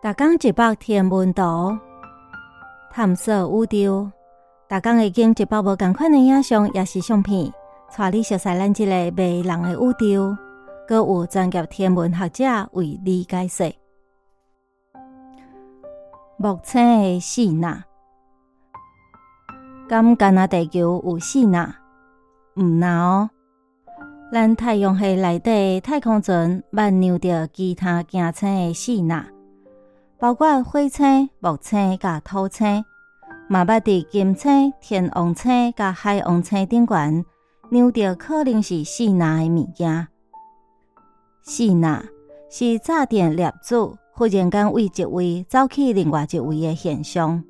[0.00, 1.76] 大江一百天文图，
[2.92, 4.08] 探索宇宙。
[4.68, 7.52] 大江已经一百无共款的影像，也是相片，
[7.96, 10.36] 带你熟悉咱即个迷人的宇宙。
[10.86, 12.44] 搁有专业天文学者
[12.74, 13.74] 为你解说。
[16.36, 17.82] 目前的四纳，
[19.88, 21.74] 敢干那地球有四纳？
[22.54, 23.30] 毋那哦。
[24.32, 29.26] 咱太阳系内底太空船漫游着其他行星的四纳。
[30.20, 32.84] 包括火星、木星、甲土星，
[33.48, 37.24] 嘛捌伫金星、天王星、甲海王星顶悬，
[37.70, 40.08] 扭着可能是四纳的物件。
[41.42, 42.04] 四纳
[42.50, 43.76] 是炸电粒子
[44.12, 47.44] 忽然间为一位走去另外一位的现象。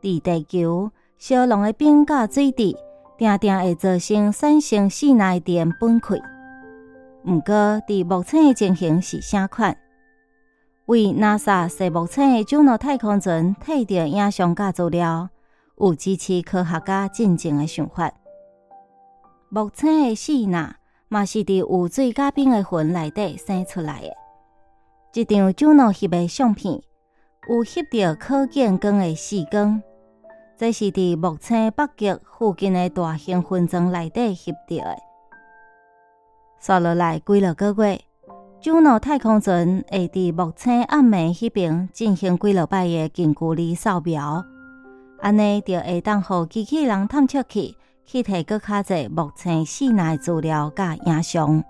[0.00, 2.74] 伫地球，烧浓的冰甲水滴，
[3.18, 6.18] 定定会造成产生四纳的电崩溃。
[7.26, 7.54] 毋过，
[7.86, 9.76] 伫目前的情形是啥款？
[10.90, 15.28] 为 NASA 设目前的主诺太空船摕到影像甲资料，
[15.76, 18.10] 有支持科学家进前的想法。
[19.50, 20.74] 目前的四纳
[21.06, 24.10] 嘛是伫有水加冰的云内底生出来的。
[25.14, 26.82] 一张主诺翕的相片，
[27.48, 29.80] 有翕到可见光的四光，
[30.56, 34.96] 这是伫目前北极附近的大型云层内底翕到的。
[36.58, 38.00] 刷落来几落个月。
[38.62, 44.44] 主诺太空船会伫目前暗暝迄边进行几落摆的近距离扫描，
[45.18, 51.64] 安尼就会当互机器人探测器去摕搁较侪目前室内资料甲影像。